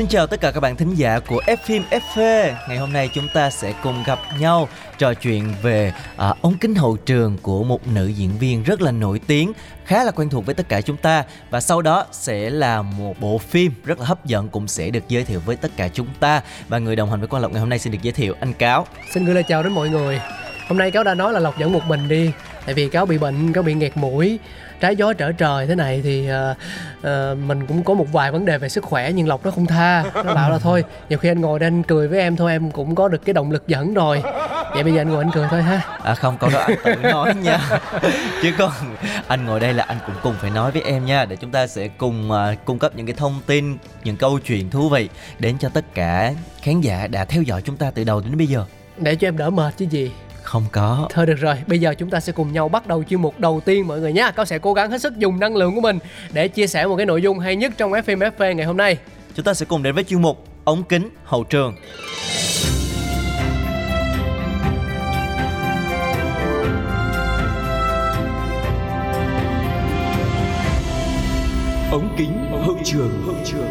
[0.00, 2.52] Xin chào tất cả các bạn thính giả của F phim FV.
[2.68, 4.68] Ngày hôm nay chúng ta sẽ cùng gặp nhau
[4.98, 8.92] trò chuyện về à, ống kính hậu trường của một nữ diễn viên rất là
[8.92, 9.52] nổi tiếng,
[9.84, 13.20] khá là quen thuộc với tất cả chúng ta và sau đó sẽ là một
[13.20, 16.08] bộ phim rất là hấp dẫn cũng sẽ được giới thiệu với tất cả chúng
[16.20, 18.34] ta và người đồng hành với Quang Lộc ngày hôm nay xin được giới thiệu
[18.40, 18.86] anh Cáo.
[19.14, 20.20] Xin gửi lời chào đến mọi người
[20.68, 22.30] Hôm nay Cáo đã nói là Lộc dẫn một mình đi
[22.66, 24.38] Tại vì Cáo bị bệnh, Cáo bị nghẹt mũi
[24.80, 26.56] Trái gió trở trời thế này thì uh,
[26.98, 29.66] uh, Mình cũng có một vài vấn đề về sức khỏe Nhưng Lộc nó không
[29.66, 30.04] tha.
[30.14, 32.70] Nó bảo là thôi Nhiều khi anh ngồi đây anh cười với em thôi Em
[32.70, 34.22] cũng có được cái động lực dẫn rồi.
[34.74, 35.80] Vậy bây giờ anh ngồi anh cười thôi ha.
[36.02, 37.60] À không, câu đó anh tự nói nha.
[38.42, 38.72] Chứ còn
[39.28, 41.66] anh ngồi đây là anh cũng cùng phải nói với em nha Để chúng ta
[41.66, 45.58] sẽ cùng uh, cung cấp những cái thông tin Những câu chuyện thú vị Đến
[45.58, 48.64] cho tất cả khán giả đã theo dõi chúng ta từ đầu đến bây giờ.
[48.96, 50.10] Để cho em đỡ mệt chứ gì
[50.50, 51.08] Không có.
[51.10, 53.60] Thôi được rồi, bây giờ chúng ta sẽ cùng nhau bắt đầu chuyên mục đầu
[53.64, 55.98] tiên mọi người nhé Cáo sẽ cố gắng hết sức dùng năng lượng của mình
[56.32, 58.98] Để chia sẻ một cái nội dung hay nhất trong FM FV ngày hôm nay.
[59.34, 61.76] Chúng ta sẽ cùng đến với chuyên mục ống kính hậu trường.
[71.90, 73.22] Ống kính hậu trường.
[73.26, 73.68] Hậu trường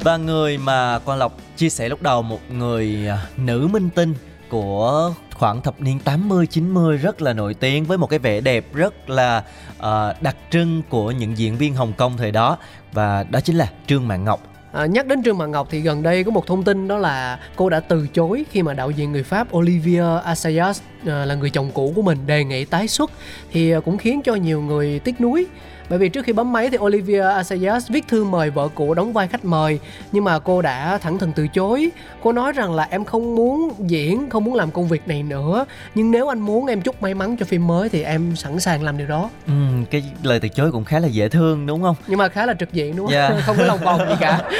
[0.00, 4.14] Và người mà Quang Lộc chia sẻ lúc đầu một người à, nữ minh tinh
[4.48, 8.74] của khoảng thập niên 80 90 rất là nổi tiếng với một cái vẻ đẹp
[8.74, 9.44] rất là
[9.78, 12.58] uh, đặc trưng của những diễn viên Hồng Kông thời đó.
[12.92, 14.40] Và đó chính là Trương Mạn Ngọc.
[14.72, 17.38] À, nhắc đến Trương Mạn Ngọc thì gần đây có một thông tin đó là
[17.56, 21.50] cô đã từ chối khi mà đạo diễn người Pháp Olivier Assayas ờ, là người
[21.50, 23.10] chồng cũ của mình đề nghị tái xuất.
[23.52, 25.46] Thì ờ, cũng khiến cho nhiều người tiếc nuối
[25.88, 29.12] bởi vì trước khi bấm máy thì Olivier Assayas viết thư mời vợ cũ đóng
[29.12, 29.78] vai khách mời.
[30.12, 31.90] Nhưng mà cô đã thẳng thừng từ chối.
[32.22, 35.64] Cô nói rằng là em không muốn diễn không muốn làm công việc này nữa.
[35.94, 38.82] Nhưng nếu anh muốn em chúc may mắn cho phim mới thì em sẵn sàng
[38.82, 39.30] làm điều đó.
[39.46, 41.96] Ừm, cái lời từ chối cũng khá là dễ thương đúng không?
[42.06, 43.14] nhưng mà khá là trực diện đúng không?
[43.14, 43.30] Dạ.
[43.46, 44.40] không có lòng vòng gì cả.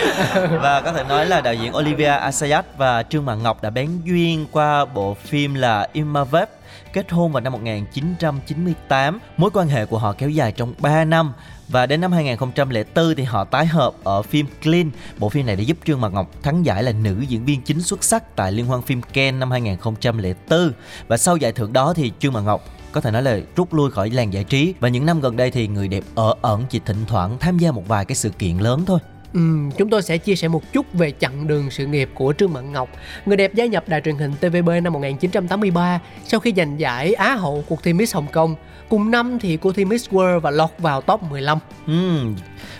[0.63, 3.89] Và có thể nói là đạo diễn Olivia Assayas và Trương Mạn Ngọc đã bén
[4.05, 6.49] duyên qua bộ phim là Imavep
[6.93, 9.19] kết hôn vào năm 1998.
[9.37, 11.33] Mối quan hệ của họ kéo dài trong 3 năm
[11.69, 14.91] và đến năm 2004 thì họ tái hợp ở phim Clean.
[15.19, 17.83] Bộ phim này đã giúp Trương Mạc Ngọc thắng giải là nữ diễn viên chính
[17.83, 20.73] xuất sắc tại Liên hoan phim Cannes năm 2004.
[21.09, 23.91] Và sau giải thưởng đó thì Trương Mạc Ngọc có thể nói là rút lui
[23.91, 26.81] khỏi làng giải trí và những năm gần đây thì người đẹp ở ẩn chỉ
[26.87, 28.99] thỉnh thoảng tham gia một vài cái sự kiện lớn thôi.
[29.33, 32.53] Ừm, chúng tôi sẽ chia sẻ một chút về chặng đường sự nghiệp của Trương
[32.53, 32.89] Mạn Ngọc.
[33.27, 37.35] Người đẹp gia nhập đài truyền hình TVB năm 1983 sau khi giành giải Á
[37.35, 38.55] hậu cuộc thi Miss Hồng Kông.
[38.89, 41.59] Cùng năm thì cô thi Miss World và lọt vào top 15.
[41.87, 42.37] Ừm,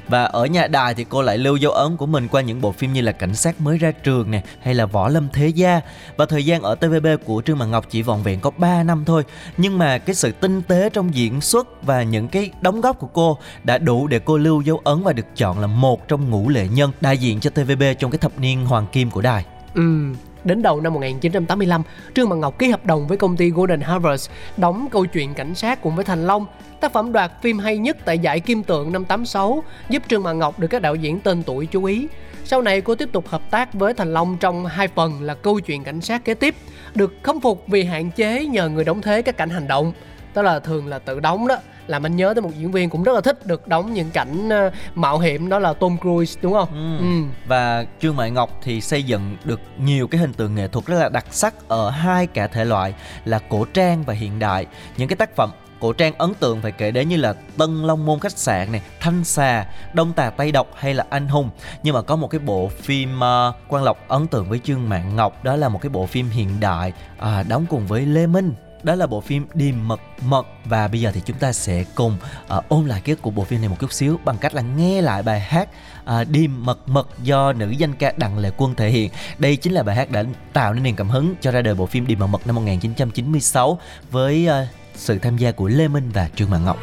[0.09, 2.73] Và ở nhà đài thì cô lại lưu dấu ấn của mình qua những bộ
[2.73, 5.81] phim như là Cảnh sát mới ra trường nè hay là Võ Lâm Thế Gia.
[6.17, 9.05] Và thời gian ở TVB của Trương Mạn Ngọc chỉ vòn vẹn có 3 năm
[9.07, 9.23] thôi.
[9.57, 13.07] Nhưng mà cái sự tinh tế trong diễn xuất và những cái đóng góp của
[13.07, 16.46] cô đã đủ để cô lưu dấu ấn và được chọn là một trong ngũ
[16.49, 19.45] lệ nhân đại diện cho TVB trong cái thập niên hoàng kim của đài.
[19.75, 20.13] Ừ,
[20.47, 21.83] Đến đầu năm 1985,
[22.15, 25.55] Trương Mạn Ngọc ký hợp đồng với công ty Golden Harvest đóng câu chuyện cảnh
[25.55, 26.47] sát cùng với Thành Long.
[26.81, 30.39] Tác phẩm đoạt phim hay nhất tại giải Kim Tượng năm 86 giúp Trương Mạn
[30.39, 32.09] Ngọc được các đạo diễn tên tuổi chú ý.
[32.45, 35.61] Sau này cô tiếp tục hợp tác với Thành Long trong hai phần là câu
[35.61, 36.55] chuyện cảnh sát kế tiếp,
[36.95, 39.93] được khâm phục vì hạn chế nhờ người đóng thế các cảnh hành động.
[40.35, 43.03] Đó là thường là tự đóng đó làm anh nhớ tới một diễn viên cũng
[43.03, 46.53] rất là thích được đóng những cảnh ờ, mạo hiểm đó là Tom Cruise đúng
[46.53, 46.69] không?
[46.73, 47.07] Ừ.
[47.07, 47.23] Ừ.
[47.47, 50.99] Và Trương Mại Ngọc thì xây dựng được nhiều cái hình tượng nghệ thuật rất
[50.99, 52.95] là đặc sắc ở hai cả thể loại
[53.25, 54.67] là cổ trang và hiện đại.
[54.97, 58.07] Những cái tác phẩm cổ trang ấn tượng phải kể đến như là Tân Long
[58.07, 61.51] Môn khách sạn này, Thanh xà, Đông Tà Tây Độc hay là Anh hùng.
[61.83, 65.17] Nhưng mà có một cái bộ phim uh, Quang Lộc ấn tượng với Trương Mạn
[65.17, 68.55] Ngọc đó là một cái bộ phim hiện đại à, đóng cùng với Lê Minh
[68.87, 72.17] đó là bộ phim Điềm Mật Mật và bây giờ thì chúng ta sẽ cùng
[72.57, 74.63] uh, ôn lại ký ức của bộ phim này một chút xíu bằng cách là
[74.63, 75.69] nghe lại bài hát
[76.05, 79.11] ờ, uh, Điềm Mật Mật do nữ danh ca Đặng Lệ Quân thể hiện.
[79.39, 81.87] Đây chính là bài hát đã tạo nên niềm cảm hứng cho ra đời bộ
[81.87, 83.79] phim Điềm Mật Mật năm 1996
[84.11, 86.79] với uh, sự tham gia của Lê Minh và Trương Mạn Ngọc.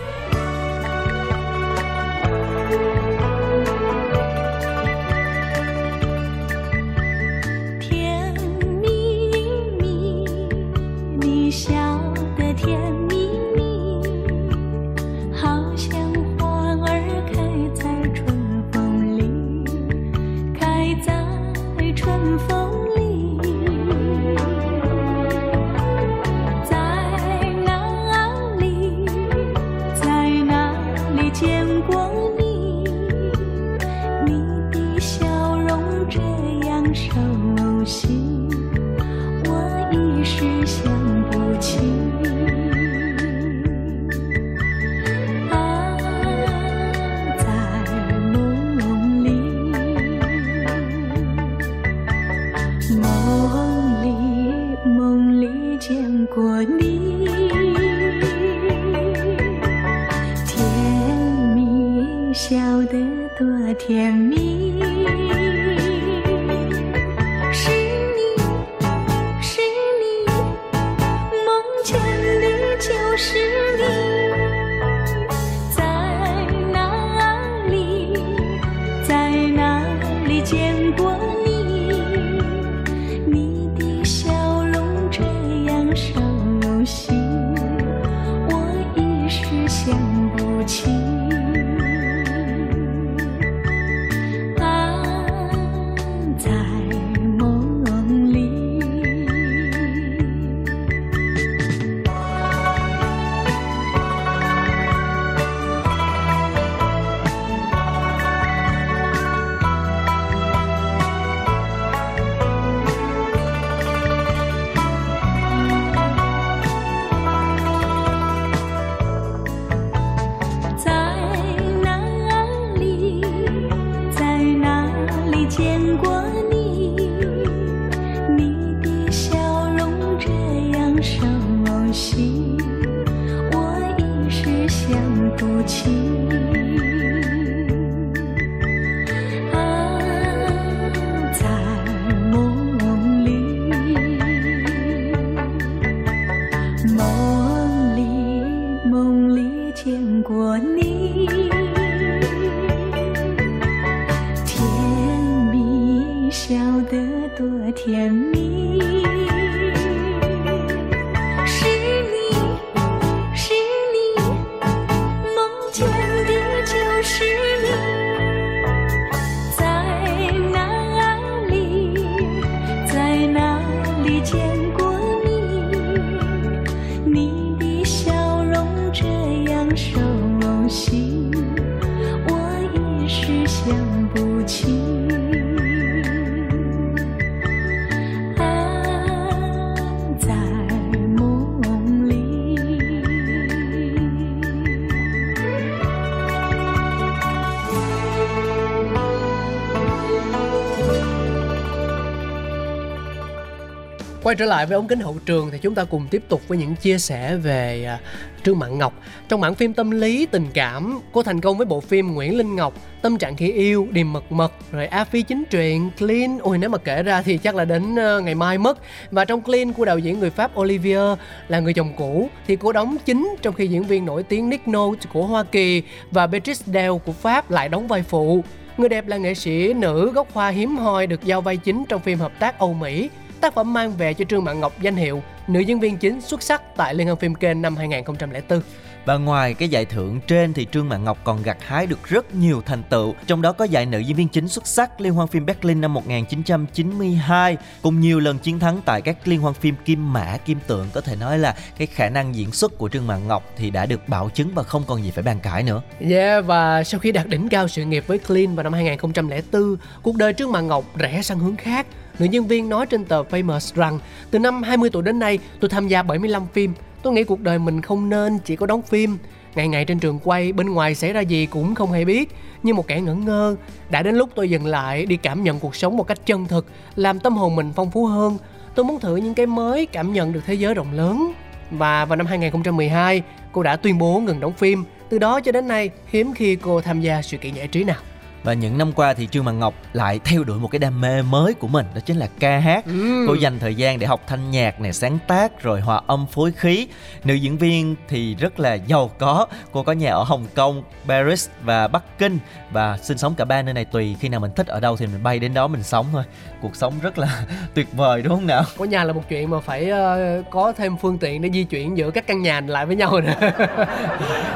[204.33, 206.57] Quay trở lại với ống kính hậu trường thì chúng ta cùng tiếp tục với
[206.57, 207.99] những chia sẻ về à,
[208.43, 208.93] Trương Mạn Ngọc.
[209.29, 212.55] Trong mảng phim tâm lý, tình cảm, cô thành công với bộ phim Nguyễn Linh
[212.55, 216.39] Ngọc, Tâm trạng khi yêu, Điềm mật mật, rồi A Phi chính truyện, Clean.
[216.41, 218.77] Ôi nếu mà kể ra thì chắc là đến ờ, ngày mai mất.
[219.11, 222.71] Và trong Clean của đạo diễn người Pháp Olivier là người chồng cũ thì cô
[222.71, 226.63] đóng chính trong khi diễn viên nổi tiếng Nick Nolte của Hoa Kỳ và Beatrice
[226.65, 228.43] Dale của Pháp lại đóng vai phụ.
[228.77, 232.01] Người đẹp là nghệ sĩ nữ gốc Hoa hiếm hoi được giao vai chính trong
[232.01, 233.09] phim hợp tác Âu Mỹ.
[233.43, 236.43] Tác phẩm mang về cho Trương Mạn Ngọc danh hiệu nữ diễn viên chính xuất
[236.43, 238.61] sắc tại Liên hoan phim kênh năm 2004.
[239.05, 242.35] Và ngoài cái giải thưởng trên thì Trương Mạn Ngọc còn gặt hái được rất
[242.35, 245.27] nhiều thành tựu, trong đó có giải nữ diễn viên chính xuất sắc Liên hoan
[245.27, 250.13] phim Berlin năm 1992, cùng nhiều lần chiến thắng tại các liên hoan phim Kim
[250.13, 250.87] Mã, Kim Tượng.
[250.93, 253.85] Có thể nói là cái khả năng diễn xuất của Trương Mạn Ngọc thì đã
[253.85, 255.81] được bảo chứng và không còn gì phải bàn cãi nữa.
[255.99, 260.15] Yeah, và sau khi đạt đỉnh cao sự nghiệp với Clean vào năm 2004, cuộc
[260.15, 261.85] đời Trương Mạn Ngọc rẽ sang hướng khác.
[262.19, 263.99] Nữ nhân viên nói trên tờ Famous rằng
[264.31, 266.73] từ năm 20 tuổi đến nay tôi tham gia 75 phim.
[267.03, 269.17] Tôi nghĩ cuộc đời mình không nên chỉ có đóng phim.
[269.55, 272.35] Ngày ngày trên trường quay, bên ngoài xảy ra gì cũng không hề biết.
[272.63, 273.55] Như một kẻ ngẩn ngơ,
[273.89, 276.65] đã đến lúc tôi dừng lại đi cảm nhận cuộc sống một cách chân thực,
[276.95, 278.37] làm tâm hồn mình phong phú hơn.
[278.75, 281.33] Tôi muốn thử những cái mới, cảm nhận được thế giới rộng lớn.
[281.71, 284.83] Và vào năm 2012, cô đã tuyên bố ngừng đóng phim.
[285.09, 287.97] Từ đó cho đến nay, hiếm khi cô tham gia sự kiện giải trí nào.
[288.43, 291.21] Và những năm qua thì Trương Mạn Ngọc lại theo đuổi một cái đam mê
[291.21, 292.85] mới của mình Đó chính là ca hát.
[292.85, 293.25] Ừ.
[293.27, 296.51] Cô dành thời gian để học thanh nhạc này sáng tác rồi hòa âm phối
[296.51, 296.87] khí.
[297.23, 299.47] Nữ diễn viên thì rất là giàu có.
[299.71, 302.39] Cô có nhà ở Hồng Kông, Paris và Bắc Kinh.
[302.71, 305.07] Và sinh sống cả ba nơi này tùy khi nào mình thích ở đâu thì
[305.07, 306.23] mình bay đến đó mình sống thôi.
[306.61, 308.63] Cuộc sống rất là tuyệt vời đúng không nào?
[308.77, 311.97] Có nhà là một chuyện mà phải ờ, có thêm phương tiện để di chuyển
[311.97, 313.35] giữa các căn nhà lại với nhau nữa.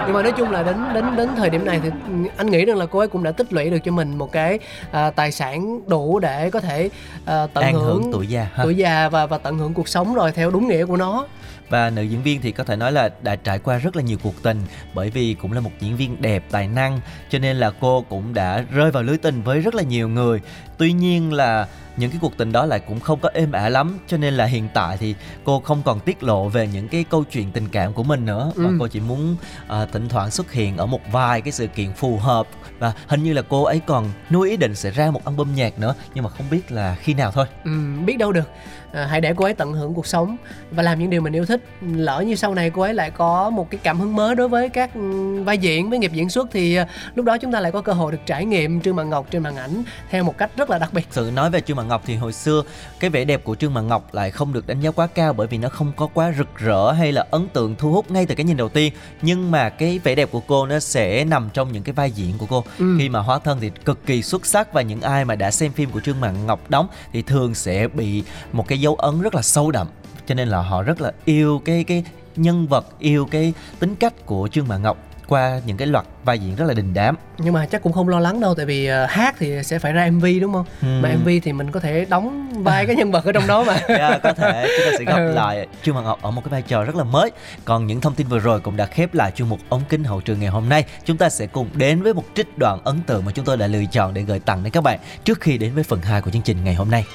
[0.06, 1.90] Nhưng mà nói chung là đến đến đến thời điểm này thì
[2.38, 4.60] anh nghĩ rằng là cô ấy cũng đã tích lũy được cho mình một cái
[4.92, 6.90] à, tài sản đủ để có thể
[7.26, 8.64] à, tận hưởng, hưởng tuổi già ha.
[8.64, 11.26] tuổi già và và tận hưởng cuộc sống rồi theo đúng nghĩa của nó.
[11.70, 14.18] Và nữ diễn viên thì có thể nói là đã trải qua rất là nhiều
[14.24, 14.62] cuộc tình
[14.94, 18.34] Bởi vì cũng là một diễn viên đẹp, tài năng Cho nên là cô cũng
[18.34, 20.42] đã rơi vào lưới tình với rất là nhiều người
[20.78, 21.68] Tuy nhiên là
[21.98, 24.46] những cái cuộc tình đó lại cũng không có êm ả lắm Cho nên là
[24.46, 27.94] hiện tại thì cô không còn tiết lộ về những cái câu chuyện tình cảm
[27.94, 28.52] của mình nữa.
[28.56, 28.78] Ừ.
[28.80, 29.36] cô chỉ muốn
[29.68, 32.48] à, thỉnh thoảng xuất hiện ở một vài cái sự kiện phù hợp.
[32.80, 35.80] Và hình như là cô ấy còn nuôi ý định sẽ ra một album nhạc
[35.80, 37.46] nữa Nhưng mà không biết là khi nào thôi.
[37.64, 37.72] Ừ,
[38.06, 38.50] biết đâu được.
[38.94, 40.38] À, hãy để cô ấy tận hưởng cuộc sống
[40.72, 41.64] và làm những điều mình yêu thích.
[41.82, 44.70] Lỡ như sau này cô ấy lại có một cái cảm hứng mới đối với
[44.70, 47.72] các ừ, vai diễn với nghiệp diễn xuất thì à, lúc đó chúng ta lại
[47.72, 50.52] có cơ hội được trải nghiệm trương mạn ngọc trên màn ảnh theo một cách
[50.58, 51.08] rất là đặc biệt.
[51.12, 52.64] Sự nói về trương mạn ngọc thì hồi xưa
[53.00, 55.48] cái vẻ đẹp của trương mạn ngọc lại không được đánh giá quá cao bởi
[55.48, 58.36] vì nó không có quá rực rỡ hay là ấn tượng thu hút ngay từ
[58.36, 58.94] cái nhìn đầu tiên.
[59.22, 62.38] Nhưng mà cái vẻ đẹp của cô nó sẽ nằm trong những cái vai diễn
[62.38, 62.64] của cô.
[62.80, 62.96] Ừ.
[63.00, 65.72] khi mà hóa thân thì cực kỳ xuất sắc và những ai mà đã xem
[65.72, 69.36] phim của trương mạn ngọc đóng thì thường sẽ bị một cái dấu ấn rất
[69.36, 69.88] là sâu đậm.
[70.26, 72.04] Cho nên là họ rất là yêu cái cái
[72.36, 76.40] nhân vật yêu cái tính cách của trương mạn ngọc qua những cái loạt vai
[76.40, 77.16] diễn rất là đình đám.
[77.38, 79.94] Nhưng mà chắc cũng không lo lắng đâu tại vì uh, hát thì sẽ phải
[79.94, 80.66] ra mv đúng không?
[80.82, 80.88] Ừ.
[81.02, 83.80] mà mv thì mình có thể đóng vai cái nhân vật ở trong đó mà.
[83.88, 84.68] Yeah, có thể.
[84.78, 85.34] Chúng ta sẽ gặp ừ.
[85.34, 87.32] lại trương hoàng ngọc ở một cái vai trò rất là mới.
[87.66, 90.22] Còn những thông tin vừa rồi cũng đã khép lại chuyên mục ống kính hậu
[90.22, 90.86] trường ngày hôm nay.
[91.06, 93.68] Chúng ta sẽ cùng đến với một trích đoạn ấn tượng mà chúng tôi đã
[93.68, 96.32] lựa chọn để gửi tặng đến các bạn trước khi đến với phần 2 của
[96.32, 97.06] chương trình ngày hôm nay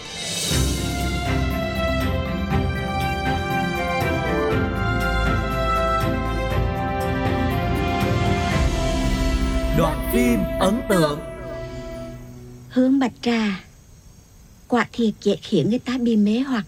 [10.13, 11.21] phim ấn tượng.
[12.69, 13.65] Hướng bạch trà.
[14.69, 16.67] Quả thiệt dễ khiến người ta bị mê hoặc.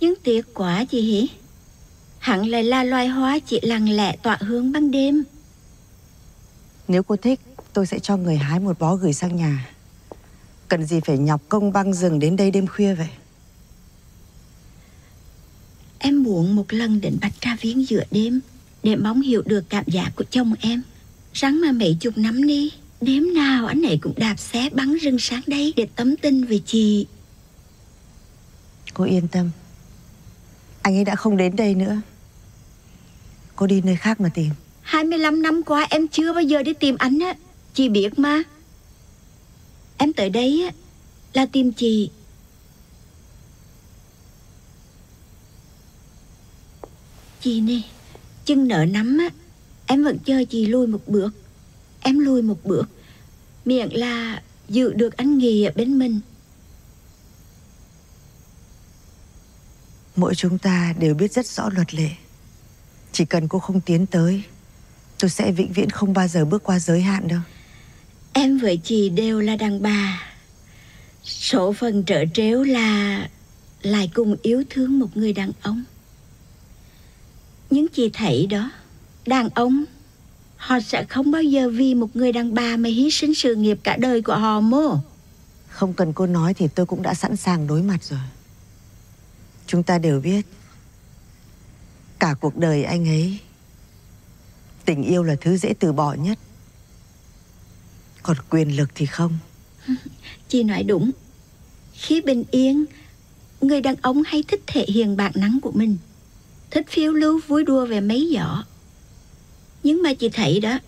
[0.00, 1.28] Nhưng tiếc quá chị hỉ.
[2.18, 5.24] Hẳn lại là loài hoa chỉ lặng lẽ tỏa hương ban đêm.
[6.88, 7.40] Nếu cô thích
[7.72, 9.68] Tôi sẽ cho người hái một bó gửi sang nhà.
[10.68, 13.10] Cần gì phải nhọc công băng rừng đến đây đêm khuya vậy?
[15.98, 18.40] Em muốn một lần đến Bạch Tra Viếng giữa đêm
[18.82, 20.82] Để mong hiểu được cảm giác của chồng em
[21.34, 22.72] Rắn mà mấy chục năm đi.
[23.00, 26.60] Đêm nào anh ấy cũng đạp xe bắn rừng sáng đây Để tấm tin về
[26.66, 27.06] chị.
[28.94, 29.50] Cô yên tâm.
[30.82, 32.00] Anh ấy đã không đến đây nữa.
[33.56, 34.50] Cô đi nơi khác mà tìm.
[34.82, 37.34] 25 năm qua em chưa bao giờ đi tìm anh á.
[37.74, 38.42] Chị biết mà.
[39.96, 40.72] Em tới đây á
[41.32, 42.10] Là tìm chị.
[47.40, 47.80] Chị nè
[48.44, 49.41] Chân nợ nắm á
[49.92, 51.30] Em vẫn chờ chị lùi một bước.
[52.00, 52.84] Em lùi một bước.
[53.64, 56.20] Miệng là giữ được anh Nghì ở bên mình.
[60.16, 62.10] Mỗi chúng ta đều biết rất rõ luật lệ.
[63.12, 64.42] Chỉ cần cô không tiến tới
[65.18, 67.40] Tôi sẽ vĩnh viễn không bao giờ bước qua giới hạn đâu.
[68.32, 70.32] Em với chị đều là đàn bà.
[71.24, 73.28] Số phần trở trếu là
[73.82, 75.84] Lại cùng yêu thương một người đàn ông.
[77.70, 78.70] Nhưng chị thấy đó
[79.26, 79.84] Đàn ông.
[80.56, 83.78] Họ sẽ không bao giờ vì một người đàn bà mà hy sinh sự nghiệp
[83.82, 84.96] cả đời của họ mô.
[85.68, 88.20] Không cần cô nói thì tôi cũng đã sẵn sàng đối mặt rồi.
[89.66, 90.46] Chúng ta đều biết
[92.18, 93.38] Cả cuộc đời anh ấy
[94.84, 96.38] Tình yêu là thứ dễ từ bỏ nhất.
[98.22, 99.38] Còn quyền lực thì không.
[100.48, 101.10] Chị nói đúng.
[101.92, 102.84] Khi bình yên
[103.60, 105.96] Người đàn ông hay thích thể hiện bản năng của mình.
[106.70, 108.64] Thích phiêu lưu vui đùa về mấy giỏ
[109.82, 110.78] nhưng mà chị thấy đó,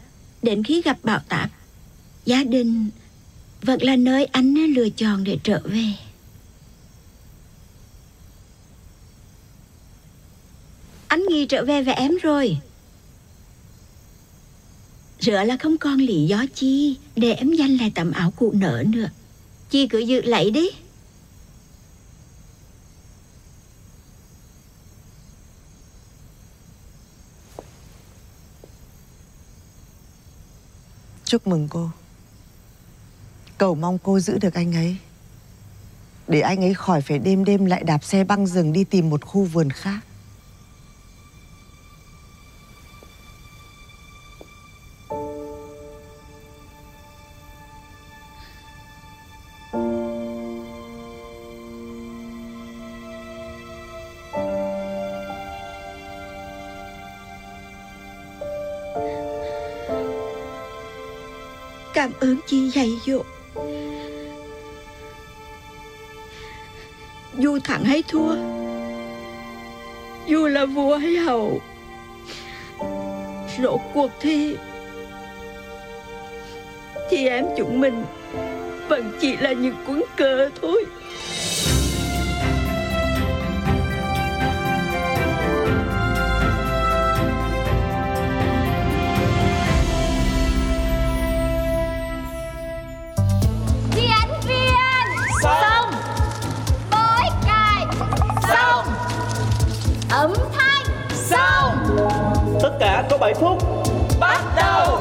[0.42, 1.50] Đến khi gặp bão táp,
[2.24, 2.90] Gia đình
[3.62, 5.86] Vẫn là nơi anh lựa chọn để trở về.
[11.08, 12.58] Anh nghi trở về với em rồi.
[15.20, 18.84] Rửa là không còn lý do chi Để em danh lại tấm áo cụ nở
[18.86, 19.08] nữa.
[19.70, 20.70] Chị cứ giữ lấy đi.
[31.34, 31.90] Chúc mừng cô.
[33.58, 34.96] Cầu mong cô giữ được anh ấy.
[36.28, 39.24] Để anh ấy khỏi phải đêm đêm lại đạp xe băng rừng đi tìm một
[39.24, 40.00] khu vườn khác.
[62.84, 63.24] Ơn vô.
[67.32, 68.36] Vua Dù thắng hay thua.
[70.26, 71.60] Dù là vua hay hậu
[73.62, 74.56] Rốt cuộc thì
[77.10, 78.04] Thì em chúng mình
[78.88, 80.84] Vẫn chỉ là những cuốn cờ thôi.
[102.84, 103.62] Cả có 7 phút.
[104.20, 104.98] Bắt đầu.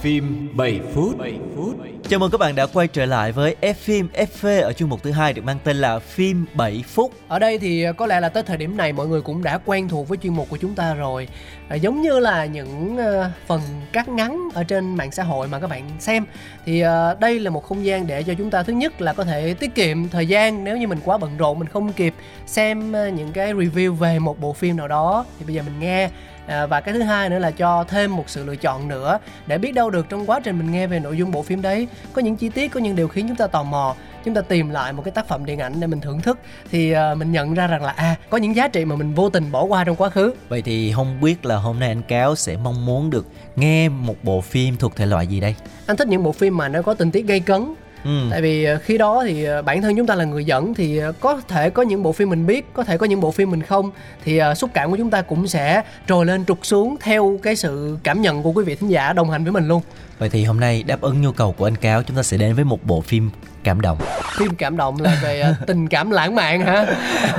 [0.00, 1.18] Phim 7 phút.
[1.18, 1.76] 7 phút
[2.10, 5.02] Chào mừng các bạn đã quay trở lại với F phim FV ở chuyên mục
[5.02, 7.12] thứ hai được mang tên là phim 7 phút.
[7.28, 9.58] Ở đây thì à, có lẽ là tới thời điểm này mọi người cũng đã
[9.64, 11.28] quen thuộc với chuyên mục của chúng ta rồi.
[11.68, 13.60] À, giống như là những uh, phần
[13.92, 16.26] cắt ngắn ở trên mạng xã hội mà các bạn xem
[16.64, 19.24] thì uh, đây là một không gian để cho chúng ta thứ nhất là có
[19.24, 22.14] thể tiết kiệm thời gian nếu như mình quá bận rộn mình không kịp
[22.46, 25.80] xem uh, những cái review về một bộ phim nào đó thì bây giờ mình
[25.80, 26.10] nghe
[26.50, 29.58] à, và cái thứ hai nữa là cho thêm một sự lựa chọn nữa để
[29.58, 32.22] biết đâu được trong quá trình mình nghe về nội dung bộ phim đấy có
[32.22, 34.92] những chi tiết có những điều khiến chúng ta tò mò chúng ta tìm lại
[34.92, 36.38] một cái tác phẩm điện ảnh để mình thưởng thức.
[36.70, 39.30] Thì uh, mình nhận ra rằng là à có những giá trị mà mình vô
[39.30, 40.34] tình bỏ qua trong quá khứ.
[40.48, 43.26] Vậy thì không biết là hôm nay anh cáo sẽ mong muốn được
[43.56, 45.54] nghe một bộ phim thuộc thể loại gì đây?
[45.86, 48.28] Anh thích những bộ phim mà nó có tình tiết gây cấn Ừ.
[48.30, 50.98] tại vì ờ, khi đó thì ờ, bản thân chúng ta là người dẫn thì
[50.98, 53.50] ờ, có thể có những bộ phim mình biết có thể có những bộ phim
[53.50, 53.90] mình không
[54.24, 57.96] thì xúc cảm của chúng ta cũng sẽ trồi lên trục xuống theo cái sự
[58.02, 59.82] cảm nhận của quý vị thính giả đồng hành với mình luôn
[60.18, 62.54] vậy thì hôm nay đáp ứng nhu cầu của anh cáo chúng ta sẽ đến
[62.54, 63.30] với một bộ phim
[63.64, 63.98] cảm động.
[64.36, 66.86] Phim cảm động là về à, tình cảm lãng mạn hả?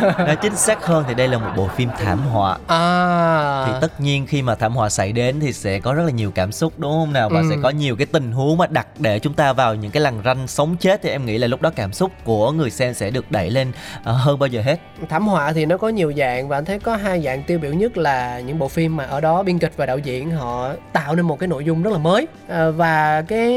[0.02, 2.58] Nói chính xác hơn thì đây là một bộ phim thảm họa.
[2.68, 3.66] À.
[3.68, 6.32] Thì tất nhiên khi mà thảm họa xảy đến thì sẽ có rất là nhiều
[6.32, 7.30] cảm xúc đúng không nào?
[7.30, 7.46] Và ừ.
[7.50, 10.14] sẽ có nhiều cái tình huống mà đặt để chúng ta vào những cái lằn
[10.26, 13.10] ranh sống chết thì em nghĩ là lúc đó cảm xúc của người xem sẽ
[13.10, 14.80] được đẩy lên uh, hơn bao giờ hết.
[15.10, 17.74] Thảm họa thì nó có nhiều dạng và anh thấy có hai dạng tiêu biểu
[17.74, 21.16] nhất là những bộ phim mà ở đó biên kịch và đạo diễn họ tạo
[21.16, 22.28] nên một cái nội dung rất là mới.
[22.46, 23.52] Uh, và cái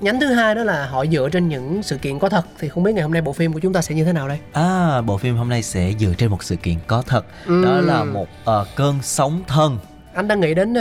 [0.00, 2.82] nhánh thứ hai đó là họ dựa trên những sự kiện có thật thì không
[2.82, 5.00] biết ngày hôm nay bộ phim của chúng ta sẽ như thế nào đây à
[5.00, 7.64] bộ phim hôm nay sẽ dựa trên một sự kiện có thật ừ.
[7.64, 9.78] đó là một uh, cơn sóng thần
[10.14, 10.78] anh đang nghĩ đến uh,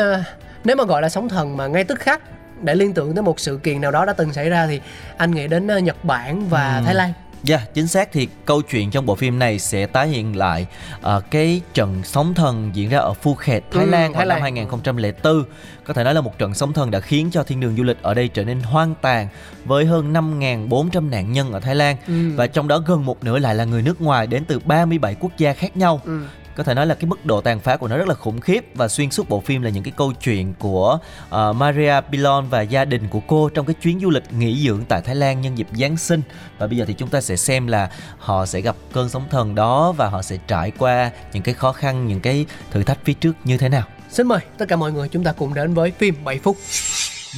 [0.64, 2.22] nếu mà gọi là sóng thần mà ngay tức khắc
[2.62, 4.82] để liên tưởng tới một sự kiện nào đó đã từng xảy ra thì
[5.18, 6.84] anh nghĩ đến uh, Nhật Bản và ừ.
[6.86, 7.14] Thái Lan
[7.46, 10.68] Dạ, yeah, chính xác thì câu chuyện trong bộ phim này sẽ tái hiện lại
[11.00, 14.42] uh, cái trận sóng thần diễn ra ở Phuket, Thái ừ, Lan Thái vào năm
[14.42, 15.44] 2004.
[15.84, 17.98] Có thể nói là một trận sóng thần đã khiến cho thiên đường du lịch
[18.02, 19.28] ở đây trở nên hoang tàn
[19.66, 22.36] với hơn 5.400 nạn nhân ở Thái Lan ừ.
[22.36, 25.32] và trong đó gần một nửa lại là người nước ngoài đến từ 37 quốc
[25.38, 26.02] gia khác nhau.
[26.06, 26.22] Ừ
[26.56, 28.66] có thể nói là cái mức độ tàn phá của nó rất là khủng khiếp
[28.76, 32.62] và xuyên suốt bộ phim là những cái câu chuyện của uh, Maria Pilon và
[32.62, 35.58] gia đình của cô trong cái chuyến du lịch nghỉ dưỡng tại Thái Lan nhân
[35.58, 36.22] dịp Giáng sinh.
[36.58, 39.56] Và bây giờ thì chúng ta sẽ xem là họ sẽ gặp cơn sóng thần
[39.56, 43.14] đó và họ sẽ trải qua những cái khó khăn những cái thử thách phía
[43.14, 43.84] trước như thế nào.
[44.10, 46.58] Xin mời tất cả mọi người chúng ta cùng đến với phim 7 phút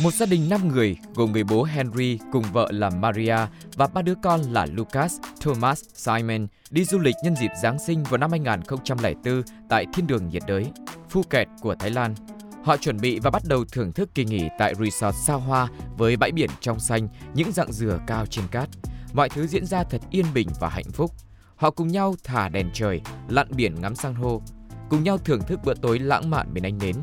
[0.04, 3.38] một gia đình 5 người gồm người bố Henry cùng vợ là Maria
[3.76, 8.04] và ba đứa con là Lucas, Thomas, Simon đi du lịch nhân dịp Giáng sinh
[8.04, 10.66] vào năm 2004 tại thiên đường nhiệt đới,
[11.10, 12.16] Phuket của Thái Lan.
[12.64, 16.18] Họ chuẩn bị và bắt đầu thưởng thức kỳ nghỉ tại resort sao hoa với
[16.18, 18.70] bãi biển trong xanh, những dạng dừa cao trên cát.
[19.14, 21.12] Mọi thứ diễn ra thật yên bình và hạnh phúc.
[21.56, 24.42] Họ cùng nhau thả đèn trời, lặn biển ngắm san hô,
[24.90, 26.96] cùng nhau thưởng thức bữa tối lãng mạn bên ánh nến.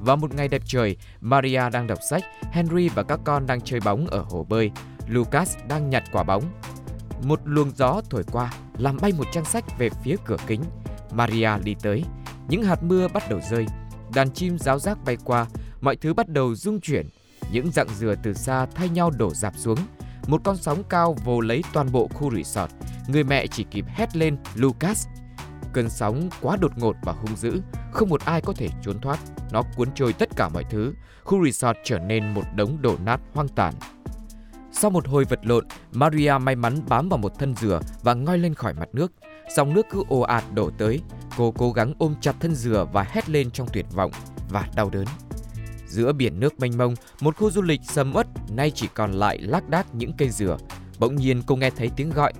[0.00, 3.80] Vào một ngày đẹp trời, Maria đang đọc sách, Henry và các con đang chơi
[3.84, 4.70] bóng ở hồ bơi,
[5.08, 6.44] Lucas đang nhặt quả bóng.
[7.22, 10.60] Một luồng gió thổi qua, làm bay một trang sách về phía cửa kính.
[11.12, 12.04] Maria đi tới,
[12.48, 13.66] những hạt mưa bắt đầu rơi,
[14.14, 15.46] đàn chim giáo rác bay qua,
[15.80, 17.08] mọi thứ bắt đầu rung chuyển.
[17.52, 19.78] Những dặng dừa từ xa thay nhau đổ dạp xuống.
[20.26, 22.70] Một con sóng cao vồ lấy toàn bộ khu resort.
[23.08, 25.06] Người mẹ chỉ kịp hét lên Lucas.
[25.72, 27.60] Cơn sóng quá đột ngột và hung dữ,
[27.92, 29.18] không một ai có thể trốn thoát.
[29.52, 30.94] Nó cuốn trôi tất cả mọi thứ.
[31.24, 33.74] Khu resort trở nên một đống đổ nát hoang tàn.
[34.72, 38.38] Sau một hồi vật lộn, Maria may mắn bám vào một thân dừa và ngoi
[38.38, 39.12] lên khỏi mặt nước.
[39.56, 41.00] Dòng nước cứ ồ ạt đổ tới.
[41.36, 44.10] Cô cố gắng ôm chặt thân dừa và hét lên trong tuyệt vọng
[44.50, 45.04] và đau đớn.
[45.88, 49.38] Giữa biển nước mênh mông, một khu du lịch sầm uất nay chỉ còn lại
[49.38, 50.56] lác đác những cây dừa.
[50.98, 52.32] Bỗng nhiên cô nghe thấy tiếng gọi.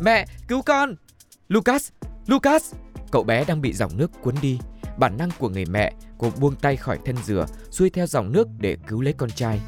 [0.00, 0.94] Mẹ, cứu con!
[1.48, 1.90] Lucas!
[2.30, 2.74] Lucas!
[3.10, 4.58] Cậu bé đang bị dòng nước cuốn đi.
[4.98, 8.48] Bản năng của người mẹ, cô buông tay khỏi thân dừa, xuôi theo dòng nước
[8.58, 9.60] để cứu lấy con trai.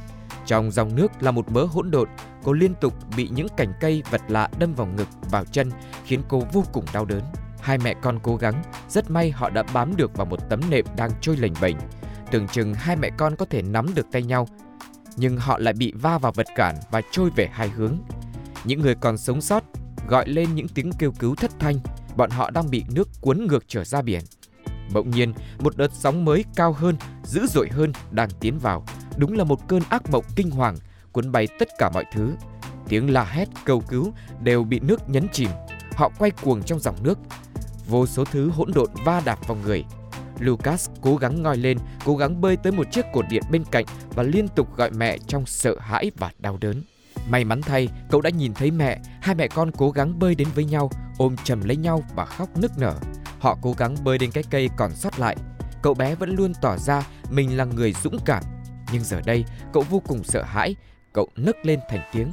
[0.46, 2.09] Trong dòng nước là một mớ hỗn độn,
[2.42, 5.70] cô liên tục bị những cành cây vật lạ đâm vào ngực, vào chân,
[6.05, 7.22] khiến cô vô cùng đau đớn.
[7.61, 10.85] Hai mẹ con cố gắng, rất may họ đã bám được vào một tấm nệm
[10.96, 11.77] đang trôi lềnh bềnh.
[12.31, 14.48] Tưởng chừng hai mẹ con có thể nắm được tay nhau,
[15.16, 17.98] nhưng họ lại bị va vào vật cản và trôi về hai hướng.
[18.64, 19.64] Những người còn sống sót
[20.09, 21.79] gọi lên những tiếng kêu cứu thất thanh,
[22.16, 24.20] bọn họ đang bị nước cuốn ngược trở ra biển.
[24.92, 28.85] Bỗng nhiên, một đợt sóng mới cao hơn, dữ dội hơn đang tiến vào.
[29.16, 30.77] Đúng là một cơn ác mộng kinh hoàng,
[31.12, 32.33] cuốn bay tất cả mọi thứ.
[32.88, 35.51] Tiếng la hét cầu cứu đều bị nước nhấn chìm.
[35.96, 37.18] Họ quay cuồng trong dòng nước.
[37.88, 39.85] Vô số thứ hỗn độn va đạp vào người.
[40.38, 43.85] Lucas cố gắng ngoi lên, cố gắng bơi tới một chiếc cột điện bên cạnh
[44.14, 46.83] và liên tục gọi mẹ trong sợ hãi và đau đớn.
[47.29, 50.48] May mắn thay, cậu đã nhìn thấy mẹ, hai mẹ con cố gắng bơi đến
[50.55, 50.90] với nhau,
[51.22, 52.94] ôm chầm lấy nhau và khóc nức nở.
[53.40, 55.37] Họ cố gắng bơi đến cái cây còn sót lại.
[55.82, 58.42] Cậu bé vẫn luôn tỏ ra mình là người dũng cảm.
[58.92, 60.76] Nhưng giờ đây, cậu vô cùng sợ hãi.
[61.12, 62.32] cậu nấc lên thành tiếng.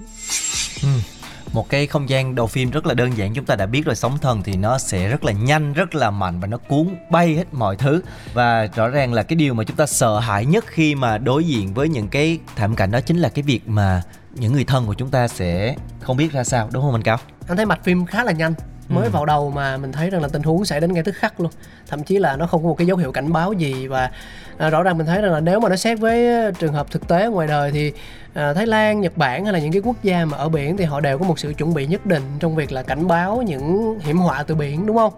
[1.54, 3.96] một cái không gian đầu phim rất là đơn giản chúng ta đã biết rồi
[3.96, 7.36] sóng thần thì nó sẽ rất là nhanh rất là mạnh và nó cuốn bay
[7.36, 8.02] hết mọi thứ
[8.34, 11.44] và rõ ràng là cái điều mà chúng ta sợ hãi nhất khi mà đối
[11.44, 14.04] diện với những cái thảm cảnh đó chính là cái việc mà
[14.36, 17.18] những người thân của chúng ta sẽ không biết ra sao đúng không anh cao
[17.48, 18.54] anh thấy mạch phim khá là nhanh
[18.90, 19.10] mới Ừ.
[19.12, 21.52] vào đầu mà mình thấy rằng là tình huống xảy đến ngay tức khắc luôn
[21.88, 24.12] thậm chí là nó không có một cái dấu hiệu cảnh báo gì và
[24.58, 26.92] à, rõ ràng mình thấy rằng là nếu mà nó xét với ờ, trường hợp
[26.92, 27.92] thực tế ngoài đời thì
[28.34, 30.86] à, Thái Lan, Nhật Bản hay là những cái quốc gia mà ở biển thì
[30.86, 34.00] họ đều có một sự chuẩn bị nhất định trong việc là cảnh báo những
[34.00, 35.14] hiểm họa từ biển đúng không?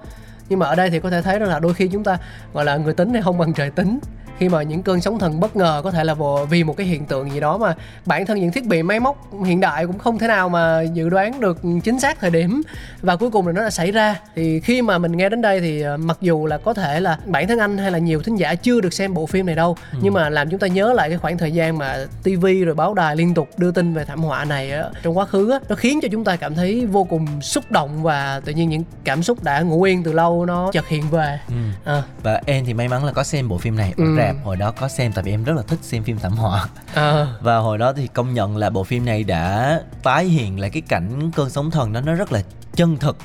[0.50, 2.18] Nhưng mà ở đây thì có thể thấy rằng là đôi khi chúng ta
[2.54, 4.00] gọi là người tính hay không bằng trời tính
[4.42, 6.16] khi mà những cơn sóng thần bất ngờ có thể là
[6.50, 7.76] vì một cái hiện tượng gì đó mà
[8.06, 11.10] bản thân những thiết bị máy móc hiện đại cũng không thể nào mà dự
[11.10, 12.62] đoán được chính xác thời điểm
[13.02, 14.20] và cuối cùng là nó đã xảy ra.
[14.36, 17.18] Thì khi mà mình nghe đến đây thì ờ, mặc dù là có thể là
[17.26, 19.78] bản thân anh hay là nhiều thính giả chưa được xem bộ phim này đâu
[20.02, 22.94] nhưng mà làm chúng ta nhớ lại cái khoảng thời gian mà TV rồi báo
[22.94, 25.76] đài liên tục đưa tin về thảm họa này á, trong quá khứ á, nó
[25.76, 29.24] khiến cho chúng ta cảm thấy vô cùng xúc động và tự nhiên những cảm
[29.24, 31.40] xúc đã ngủ yên từ lâu nó chợt hiện về.
[31.86, 33.94] À, và em thì may mắn là có xem bộ phim này.
[33.98, 34.31] Ừ.
[34.34, 36.68] rạp hồi đó có xem tại vì em rất là thích xem phim thảm họa.
[36.94, 40.70] À, và hồi đó thì công nhận là bộ phim này đã tái hiện lại
[40.70, 42.42] cái cảnh cơn sóng thần đó nó rất là
[42.76, 43.18] chân thực.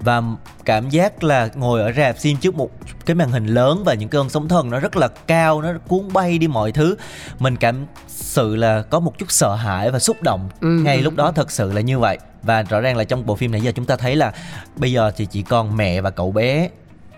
[0.00, 0.22] Và
[0.64, 2.70] cảm giác là ngồi ở rạp xem trước một
[3.06, 6.12] cái màn hình lớn và những cơn sóng thần nó rất là cao nó cuốn
[6.12, 6.96] bay đi mọi thứ.
[7.38, 11.16] Mình cảm sự là có một chút sợ hãi và xúc động Ừ, ngay lúc
[11.16, 12.18] đó thật sự là như vậy.
[12.42, 14.32] Và rõ ràng là trong bộ phim này giờ chúng ta thấy là
[14.76, 16.68] bây giờ thì chỉ còn mẹ và cậu bé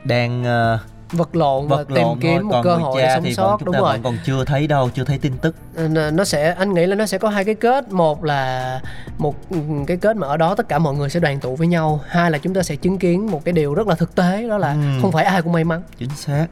[0.04, 0.78] đang ờ,
[1.12, 3.34] vật lộn và vật tìm lộn kiếm thôi một còn cơ hội để sống thì
[3.34, 6.24] sót đúng ta rồi vẫn còn chưa thấy đâu chưa thấy tin tức N- nó
[6.24, 8.80] sẽ anh nghĩ là nó sẽ có hai cái kết một là
[9.18, 11.66] một ừ, cái kết mà ở đó tất cả mọi người sẽ đoàn tụ với
[11.66, 14.48] nhau hai là chúng ta sẽ chứng kiến một cái điều rất là thực tế
[14.48, 14.98] đó là Ừ.
[15.02, 16.46] không phải ai cũng may mắn chính xác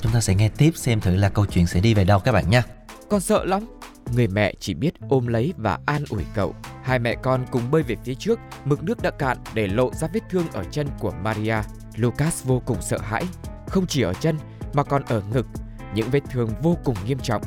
[0.00, 2.32] chúng ta sẽ nghe tiếp xem thử là câu chuyện sẽ đi về đâu các
[2.32, 2.62] bạn nha
[3.08, 3.66] Con sợ lắm.
[4.14, 6.54] Người mẹ chỉ biết ôm lấy và an ủi cậu.
[6.82, 10.08] Hai mẹ con cùng bơi về phía trước, mực nước đã cạn để lộ ra
[10.14, 11.54] vết thương ở chân của Maria.
[11.96, 13.22] Lucas vô cùng sợ hãi,
[13.70, 14.38] không chỉ ở chân
[14.72, 15.46] mà còn ở ngực,
[15.94, 17.42] những vết thương vô cùng nghiêm trọng.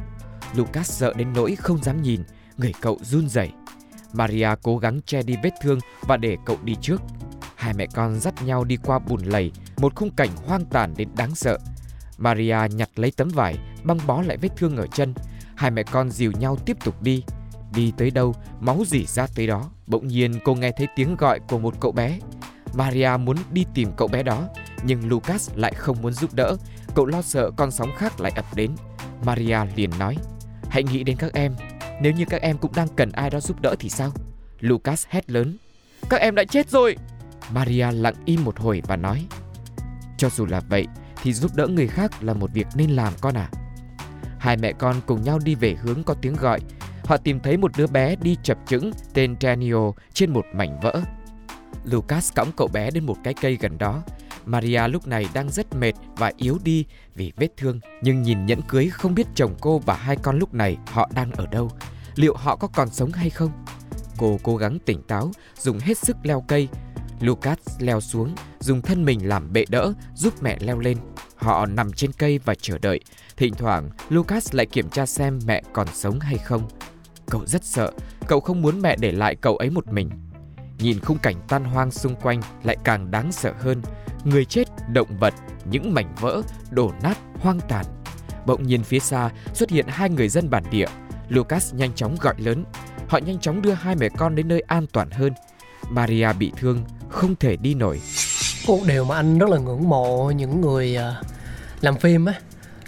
[0.55, 2.23] Lucas sợ đến nỗi không dám nhìn,
[2.57, 3.51] người cậu run rẩy.
[4.13, 7.01] Maria cố gắng che đi vết thương và để cậu đi trước.
[7.55, 11.09] Hai mẹ con dắt nhau đi qua bùn lầy, một khung cảnh hoang tàn đến
[11.15, 11.57] đáng sợ.
[12.17, 15.13] Maria nhặt lấy tấm vải, băng bó lại vết thương ở chân.
[15.55, 17.23] Hai mẹ con dìu nhau tiếp tục đi.
[17.75, 19.69] Đi tới đâu, máu rỉ ra tới đó.
[19.87, 22.19] Bỗng nhiên cô nghe thấy tiếng gọi của một cậu bé.
[22.73, 24.49] Maria muốn đi tìm cậu bé đó,
[24.85, 26.57] nhưng Lucas lại không muốn giúp đỡ.
[26.95, 28.71] Cậu lo sợ con sóng khác lại ập đến.
[29.25, 30.17] Maria liền nói,
[30.69, 31.55] hãy nghĩ đến các em.
[32.01, 34.11] Nếu như các em cũng đang cần ai đó giúp đỡ thì sao?
[34.59, 35.57] Lucas hét lớn,
[36.09, 36.97] các em đã chết rồi.
[37.53, 39.25] Maria lặng im một hồi và nói,
[40.17, 40.87] cho dù là vậy,
[41.21, 43.49] thì giúp đỡ người khác là một việc nên làm con à.
[44.39, 46.59] Hai mẹ con cùng nhau đi về hướng có tiếng gọi.
[47.03, 51.01] Họ tìm thấy một đứa bé đi chập chững tên Daniel trên một mảnh vỡ.
[51.83, 54.03] Lucas cõng cậu bé đến một cái cây gần đó.
[54.45, 58.61] Maria lúc này đang rất mệt và yếu đi vì vết thương, nhưng nhìn nhẫn
[58.61, 61.71] cưới không biết chồng cô và hai con lúc này họ đang ở đâu.
[62.15, 63.51] Liệu họ có còn sống hay không?
[64.17, 66.67] Cô cố gắng tỉnh táo, dùng hết sức leo cây.
[67.19, 70.97] Lucas leo xuống, dùng thân mình làm bệ đỡ, giúp mẹ leo lên.
[71.35, 72.99] Họ nằm trên cây và chờ đợi.
[73.37, 76.69] Thỉnh thoảng, Lucas lại kiểm tra xem mẹ còn sống hay không.
[77.29, 77.91] Cậu rất sợ,
[78.27, 80.09] cậu không muốn mẹ để lại cậu ấy một mình.
[80.79, 83.81] Nhìn khung cảnh tan hoang xung quanh lại càng đáng sợ hơn.
[84.23, 85.33] Người chết, động vật,
[85.65, 87.85] những mảnh vỡ, đổ nát, hoang tàn.
[88.45, 90.87] Bỗng nhiên phía xa xuất hiện hai người dân bản địa.
[91.29, 92.63] Lucas nhanh chóng gọi lớn.
[93.07, 95.33] Họ nhanh chóng đưa hai mẹ con đến nơi an toàn hơn.
[95.89, 98.01] Maria bị thương, không thể đi nổi.
[98.67, 101.21] một điều mà anh rất là ngưỡng mộ những người à,
[101.81, 102.33] làm phim á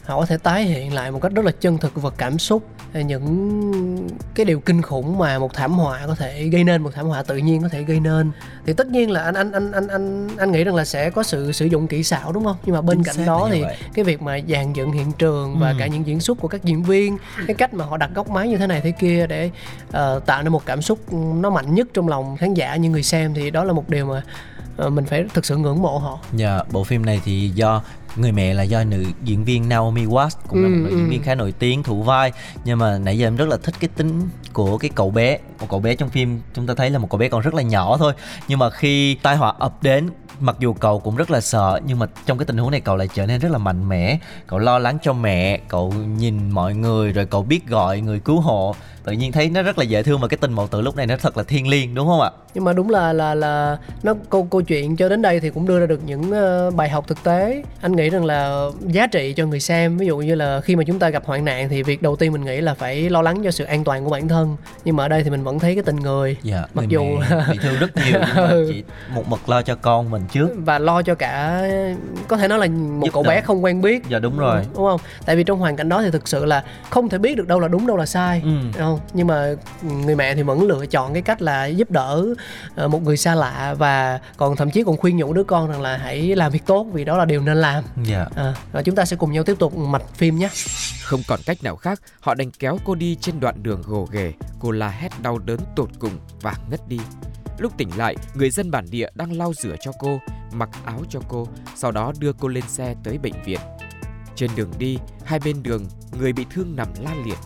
[0.06, 2.64] họ có thể tái hiện lại một cách rất là chân thực và cảm xúc
[2.94, 7.06] những cái điều kinh khủng mà một thảm họa có thể gây nên một thảm
[7.06, 8.32] họa tự nhiên có thể gây nên
[8.66, 11.24] thì tất nhiên là anh anh anh anh anh anh nghĩ rằng là sẽ có
[11.24, 13.76] sự sử dụng kỹ xảo đúng không nhưng mà bên Chính cạnh đó thì vậy.
[13.94, 15.76] cái việc mà dàn dựng hiện trường và Ừ.
[15.80, 18.48] cả những diễn xuất của các diễn viên cái cách mà họ đặt góc máy
[18.48, 19.52] như thế này thế kia để
[19.92, 23.04] ờ, tạo nên một cảm xúc nó mạnh nhất trong lòng khán giả như người
[23.04, 24.22] xem thì đó là một điều mà
[24.78, 27.82] ờ, mình phải thực sự ngưỡng mộ họ Dạ, bộ phim này thì do
[28.16, 31.06] người mẹ là do nữ diễn viên Naomi Watts cũng là Ừ, một nữ diễn
[31.06, 31.10] ừ.
[31.10, 32.32] viên khá nổi tiếng thủ vai.
[32.66, 34.22] Nhưng mà nãy giờ em rất là thích cái tính
[34.54, 35.38] của cái cậu bé.
[35.60, 37.62] Một cậu bé trong phim chúng ta thấy là một cậu bé còn rất là
[37.62, 38.14] nhỏ thôi.
[38.48, 42.00] Nhưng mà khi tai họa ập đến mặc dù cậu cũng rất là sợ nhưng
[42.00, 44.20] mà trong cái tình huống này cậu lại trở nên rất là mạnh mẽ.
[44.48, 48.40] Cậu lo lắng cho mẹ cậu nhìn mọi người rồi cậu biết gọi người cứu
[48.40, 48.76] hộ.
[49.04, 51.08] Tự nhiên thấy nó rất là dễ thương và cái tình mẫu tử lúc này
[51.08, 52.32] nó thật là thiêng liêng đúng không ạ?
[52.54, 55.68] Nhưng mà đúng là là là nó câu câu chuyện cho đến đây thì cũng
[55.68, 57.64] đưa ra được những ờ, bài học thực tế.
[57.82, 60.84] Anh nghĩ rằng là giá trị cho người xem ví dụ như là khi mà
[60.88, 63.42] chúng ta gặp hoạn nạn thì việc đầu tiên mình nghĩ là phải lo lắng
[63.44, 64.58] cho sự an toàn của bản thân.
[64.86, 66.38] Nhưng mà ở đây thì mình vẫn thấy cái tình người.
[66.44, 67.18] Dạ Mặc dù-
[67.52, 68.66] bị thương rất nhiều nhưng mà Ừ.
[68.74, 68.84] chỉ
[69.16, 70.50] một mực lo cho con mình trước.
[70.58, 71.64] Và lo cho cả
[72.28, 73.30] có thể nói là một Giúp cậu đỡ.
[73.30, 74.04] bé không quen biết.
[74.10, 74.62] Dạ đúng rồi.
[74.74, 75.00] Đúng không?
[75.26, 77.60] Tại vì trong hoàn cảnh đó thì thực sự là không thể biết được đâu
[77.60, 78.42] là đúng đâu là sai.
[78.44, 78.50] Ừ.
[78.64, 79.00] đúng không?
[79.14, 79.54] Nhưng mà
[80.06, 82.26] người mẹ thì vẫn lựa chọn cái cách là giúp đỡ
[82.76, 85.82] ờ, một người xa lạ và còn thậm chí còn khuyên nhủ đứa con rằng
[85.82, 87.84] là hãy làm việc tốt vì đó là điều nên làm.
[88.04, 88.26] Dạ.
[88.36, 90.50] À, rồi chúng ta sẽ cùng nhau tiếp tục mạch phim nhé.
[91.04, 94.34] Không còn cách nào khác, họ đành kéo cô đi trên đoạn đường gồ ghề.
[94.60, 96.12] Cô la hét đau đớn tột cùng
[96.42, 97.00] và ngất đi.
[97.60, 100.20] Lúc tỉnh lại, người dân bản địa đang lau rửa cho cô,
[100.54, 103.60] mặc áo cho cô, sau đó đưa cô lên xe tới bệnh viện.
[104.36, 105.86] Trên đường đi, hai bên đường,
[106.20, 107.38] người bị thương nằm la liệt.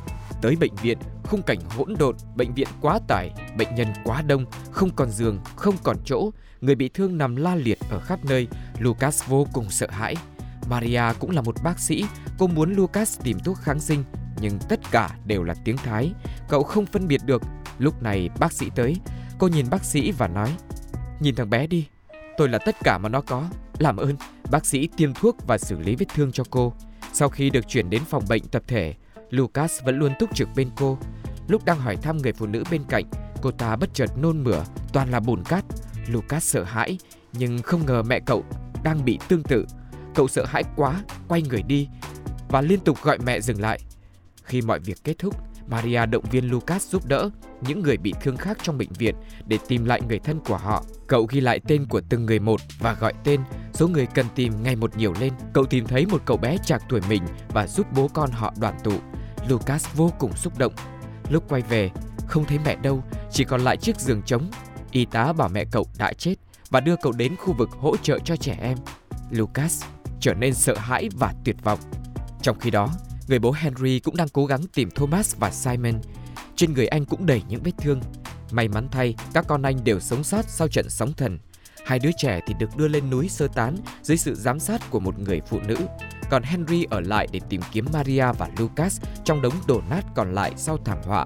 [0.41, 4.45] Tới bệnh viện, khung cảnh hỗn độn, bệnh viện quá tải, bệnh nhân quá đông,
[4.71, 8.47] không còn giường, không còn chỗ, người bị thương nằm la liệt ở khắp nơi.
[8.79, 10.15] Lucas vô cùng sợ hãi.
[10.69, 12.05] Maria cũng là một bác sĩ,
[12.37, 14.03] cô muốn Lucas tìm thuốc kháng sinh,
[14.41, 16.11] nhưng tất cả đều là tiếng Thái.
[16.49, 17.41] Cậu không phân biệt được.
[17.77, 18.95] Lúc này bác sĩ tới,
[19.39, 20.55] cô nhìn bác sĩ và nói:
[21.19, 21.87] "Nhìn thằng bé đi,
[22.37, 23.49] tôi là tất cả mà nó có.
[23.79, 24.15] Làm ơn."
[24.51, 26.73] Bác sĩ tiêm thuốc và xử lý vết thương cho cô.
[27.13, 28.93] Sau khi được chuyển đến phòng bệnh tập thể,
[29.29, 30.97] Lucas vẫn luôn túc trực bên cô.
[31.47, 33.05] Lúc đang hỏi thăm người phụ nữ bên cạnh,
[33.41, 35.65] cô ta bất chợt nôn mửa, toàn là bùn cát.
[36.07, 36.97] Lucas sợ hãi,
[37.33, 38.43] nhưng không ngờ mẹ cậu
[38.83, 39.65] đang bị tương tự.
[40.15, 41.87] Cậu sợ hãi quá, quay người đi
[42.49, 43.79] và liên tục gọi mẹ dừng lại.
[44.43, 45.35] Khi mọi việc kết thúc,
[45.69, 47.29] Maria động viên Lucas giúp đỡ
[47.61, 50.83] những người bị thương khác trong bệnh viện để tìm lại người thân của họ.
[51.07, 53.41] Cậu ghi lại tên của từng người một và gọi tên,
[53.73, 55.33] số người cần tìm ngày một nhiều lên.
[55.53, 58.77] Cậu tìm thấy một cậu bé chạc tuổi mình và giúp bố con họ đoàn
[58.83, 58.93] tụ.
[59.47, 60.73] Lucas vô cùng xúc động.
[61.29, 61.89] Lúc quay về,
[62.27, 64.51] không thấy mẹ đâu, chỉ còn lại chiếc giường trống.
[64.91, 66.35] Y tá bảo mẹ cậu đã chết
[66.69, 68.77] và đưa cậu đến khu vực hỗ trợ cho trẻ em.
[69.31, 69.83] Lucas
[70.19, 71.79] trở nên sợ hãi và tuyệt vọng.
[72.41, 72.89] Trong khi đó,
[73.29, 76.01] người bố Henry cũng đang cố gắng tìm Thomas và Simon.
[76.55, 78.01] Trên người anh cũng đầy những vết thương.
[78.51, 81.39] May mắn thay, các con anh đều sống sót sau trận sóng thần.
[81.85, 84.99] Hai đứa trẻ thì được đưa lên núi sơ tán dưới sự giám sát của
[84.99, 85.75] một người phụ nữ.
[86.29, 90.33] Còn Henry ở lại để tìm kiếm Maria và Lucas trong đống đổ nát còn
[90.33, 91.25] lại sau thảm họa.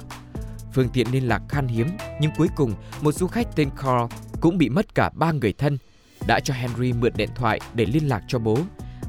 [0.74, 1.88] Phương tiện liên lạc khan hiếm,
[2.22, 5.78] nhưng cuối cùng một du khách tên Carl cũng bị mất cả ba người thân.
[6.28, 8.58] Đã cho Henry mượn điện thoại để liên lạc cho bố.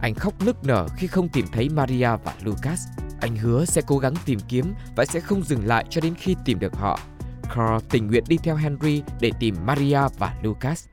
[0.00, 2.80] Anh khóc nức nở khi không tìm thấy Maria và Lucas.
[3.20, 6.36] Anh hứa sẽ cố gắng tìm kiếm và sẽ không dừng lại cho đến khi
[6.44, 7.00] tìm được họ.
[7.42, 10.86] Carl tình nguyện đi theo Henry để tìm Maria và Lucas.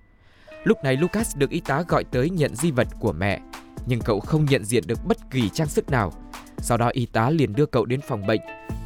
[0.64, 3.40] Lúc này Lucas được y tá gọi tới nhận di vật của mẹ,
[3.86, 6.14] nhưng cậu không nhận diện được bất kỳ trang sức nào.
[6.58, 8.42] Sau đó y tá liền đưa cậu đến phòng bệnh.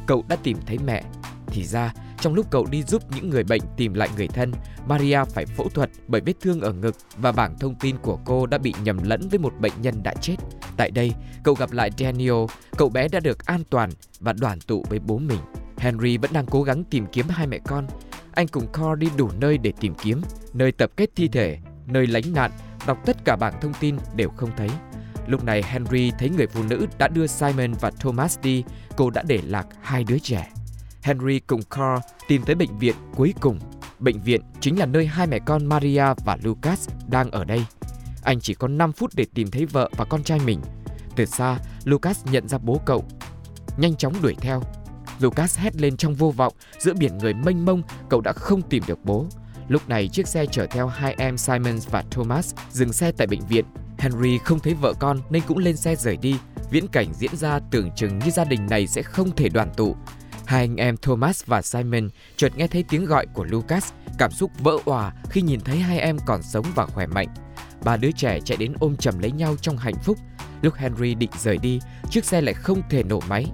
[0.06, 1.04] Cậu đã tìm thấy mẹ.
[1.46, 4.52] Thì ra, trong lúc cậu đi giúp những người bệnh tìm lại người thân,
[4.86, 8.46] Maria phải phẫu thuật bởi vết thương ở ngực và bảng thông tin của cô
[8.46, 10.36] đã bị nhầm lẫn với một bệnh nhân đã chết.
[10.76, 11.12] Tại đây,
[11.44, 12.44] cậu gặp lại Daniel,
[12.76, 15.40] cậu bé đã được an toàn và đoàn tụ với bố mình.
[15.78, 17.86] Henry vẫn đang cố gắng tìm kiếm hai mẹ con.
[18.32, 22.06] Anh cùng Carl đi đủ nơi để tìm kiếm, nơi tập kết thi thể, nơi
[22.06, 22.50] lánh nạn,
[22.86, 24.68] đọc tất cả bảng thông tin đều không thấy.
[25.26, 28.64] Lúc này Henry thấy người phụ nữ đã đưa Simon và Thomas đi,
[28.96, 30.50] cô đã để lạc hai đứa trẻ.
[31.06, 33.58] Henry cùng Carl tìm tới bệnh viện cuối cùng.
[33.98, 37.66] Bệnh viện chính là nơi hai mẹ con Maria và Lucas đang ở đây.
[38.22, 40.60] Anh chỉ có 5 phút để tìm thấy vợ và con trai mình.
[41.16, 43.04] Từ xa, Lucas nhận ra bố cậu.
[43.76, 44.62] Nhanh chóng đuổi theo.
[45.20, 48.82] Lucas hét lên trong vô vọng, giữa biển người mênh mông, cậu đã không tìm
[48.86, 49.26] được bố.
[49.68, 53.46] Lúc này chiếc xe chở theo hai em Simon và Thomas dừng xe tại bệnh
[53.48, 53.64] viện.
[53.98, 56.36] Henry không thấy vợ con nên cũng lên xe rời đi.
[56.70, 59.96] Viễn cảnh diễn ra tưởng chừng như gia đình này sẽ không thể đoàn tụ.
[60.46, 64.50] Hai anh em Thomas và Simon chợt nghe thấy tiếng gọi của Lucas, cảm xúc
[64.58, 67.28] vỡ òa khi nhìn thấy hai em còn sống và khỏe mạnh.
[67.84, 70.18] Ba đứa trẻ chạy đến ôm chầm lấy nhau trong hạnh phúc.
[70.62, 71.80] Lúc Henry định rời đi,
[72.10, 73.46] chiếc xe lại không thể nổ máy.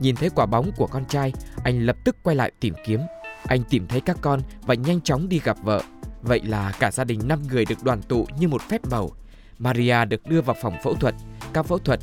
[0.00, 1.32] Nhìn thấy quả bóng của con trai,
[1.64, 3.00] anh lập tức quay lại tìm kiếm.
[3.46, 5.82] Anh tìm thấy các con và nhanh chóng đi gặp vợ.
[6.22, 9.10] Vậy là cả gia đình 5 người được đoàn tụ như một phép màu.
[9.58, 11.14] Maria được đưa vào phòng phẫu thuật.
[11.52, 12.00] Ca phẫu thuật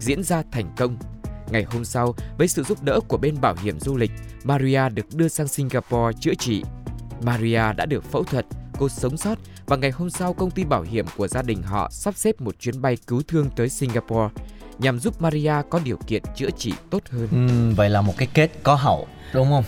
[0.00, 0.96] diễn ra thành công.
[1.50, 4.10] Ngày hôm sau, với sự giúp đỡ của bên bảo hiểm du lịch,
[4.44, 6.62] Maria được đưa sang Singapore chữa trị.
[7.22, 8.46] Maria đã được phẫu thuật,
[8.78, 11.88] cô sống sót và ngày hôm sau công ty bảo hiểm của gia đình họ
[11.92, 14.28] sắp xếp một chuyến bay cứu thương tới Singapore
[14.78, 17.28] nhằm giúp Maria có điều kiện chữa trị tốt hơn.
[17.30, 19.64] Ừ, vậy là một cái kết có hậu đúng không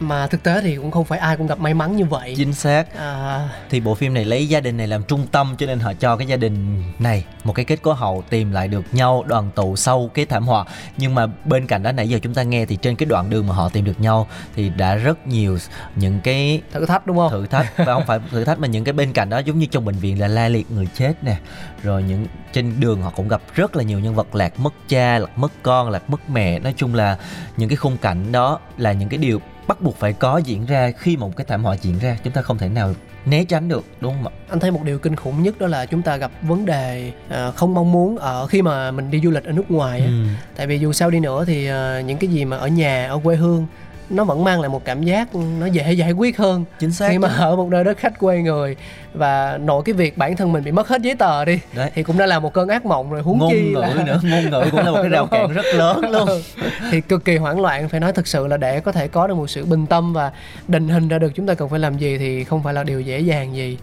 [0.00, 2.34] mà thực tế thì cũng không phải ai cũng gặp may mắn như vậy.
[2.36, 2.96] Chính xác.
[2.96, 5.92] À, thì bộ phim này lấy gia đình này làm trung tâm cho nên họ
[5.94, 9.50] cho cái gia đình này một cái kết có hậu tìm lại được nhau đoàn
[9.54, 10.64] tụ sau cái thảm họa.
[10.96, 13.46] Nhưng mà bên cạnh đó nãy giờ chúng ta nghe thì trên cái đoạn đường
[13.46, 15.58] mà họ tìm được nhau thì đã rất nhiều
[15.96, 17.30] những cái thử thách đúng không?
[17.30, 19.66] Thử thách và không phải thử thách mà những cái bên cạnh đó giống như
[19.66, 21.36] trong bệnh viện là la liệt người chết nè.
[21.82, 25.18] Rồi những trên đường họ cũng gặp rất là nhiều nhân vật lạc mất cha
[25.18, 26.58] lạc mất con lạc mất mẹ.
[26.58, 27.18] Nói chung là
[27.56, 30.92] những cái khung cảnh đó là những cái điều bắt buộc phải có diễn ra
[30.98, 32.16] khi một cái thảm họa diễn ra.
[32.24, 34.32] Chúng ta không thể nào né tránh được đúng không ạ?
[34.48, 37.50] Anh thấy một điều kinh khủng nhất đó là chúng ta gặp vấn đề à,
[37.50, 40.24] không mong muốn ở khi mà mình đi du lịch ở nước ngoài ừ.
[40.56, 43.20] tại vì dù sao đi nữa thì à, những cái gì mà ở nhà ở
[43.24, 43.66] quê hương
[44.10, 46.64] nó vẫn mang lại một cảm giác nó dễ giải quyết hơn.
[46.78, 48.76] Chính xác khi mà ở một nơi đất khách quê người
[49.14, 51.90] và nội cái việc bản thân mình bị mất hết giấy tờ đi Đấy.
[51.94, 54.20] thì cũng đã là một cơn ác mộng rồi huống ngôn chi ngữ là nữa
[54.22, 56.28] ngôn ngữ cũng là một cái rào cản rất lớn luôn.
[56.90, 59.34] Thì cực kỳ hoảng loạn phải nói thực sự là để có thể có được
[59.34, 60.32] một sự bình tâm và
[60.68, 63.00] định hình ra được chúng ta cần phải làm gì thì không phải là điều
[63.00, 63.78] dễ dàng gì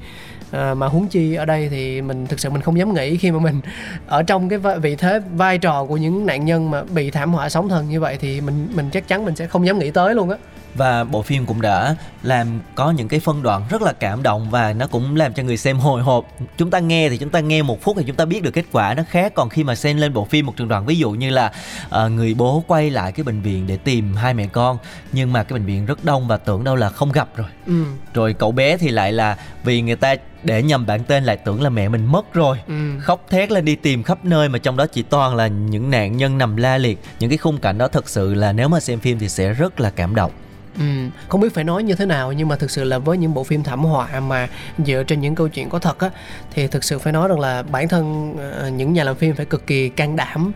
[0.52, 3.32] à, mà huống chi ở đây thì mình thực sự mình không dám nghĩ khi
[3.32, 3.62] mà mình
[4.08, 7.50] ở trong cái vị thế vai trò của những nạn nhân mà bị thảm họa
[7.50, 10.16] sóng thần như vậy thì mình mình chắc chắn mình sẽ không dám nghĩ tới
[10.16, 10.38] luôn á
[10.78, 14.50] và bộ phim cũng đã làm có những cái phân đoạn rất là cảm động
[14.50, 16.26] và nó cũng làm cho người xem hồi hộp.
[16.58, 18.66] Chúng ta nghe thì chúng ta nghe một phút thì chúng ta biết được kết
[18.72, 19.34] quả nó khác.
[19.36, 21.52] Còn khi mà xem lên bộ phim một trường đoạn ví dụ như là
[21.90, 24.78] ờ, người bố quay lại cái bệnh viện để tìm hai mẹ con
[25.12, 27.48] nhưng mà cái bệnh viện rất đông và tưởng đâu là không gặp rồi.
[27.66, 27.84] Ừ.
[28.14, 31.62] Rồi cậu bé thì lại là vì người ta để nhầm bản tên lại tưởng
[31.62, 32.58] là mẹ mình mất rồi.
[32.68, 33.00] Ừ.
[33.00, 36.18] Khóc thét lên đi tìm khắp nơi mà trong đó chỉ toàn là những nạn
[36.18, 37.00] nhân nằm la liệt.
[37.20, 39.80] Những cái khung cảnh đó thật sự là nếu mà xem phim thì sẽ rất
[39.80, 40.32] là cảm động
[40.80, 40.84] Ừ,
[41.28, 43.44] không biết phải nói như thế nào nhưng mà thực sự là với những bộ
[43.44, 44.48] phim thảm họa mà
[44.86, 46.10] dựa trên những câu chuyện có thật á
[46.52, 49.46] thì thực sự phải nói rằng là bản thân ờ, những nhà làm phim phải
[49.46, 50.52] cực kỳ can đảm.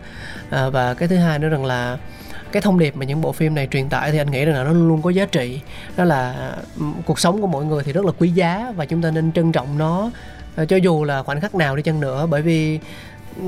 [0.50, 1.98] Ờ, và cái thứ hai nữa rằng là
[2.52, 4.64] cái thông điệp mà những bộ phim này truyền tải thì anh nghĩ rằng là
[4.64, 5.60] nó luôn có giá trị.
[5.96, 9.02] Đó là ừ, cuộc sống của mọi người thì rất là quý giá và chúng
[9.02, 10.10] ta nên trân trọng nó.
[10.56, 12.80] Ờ, cho dù là khoảnh khắc nào đi chăng nữa bởi vì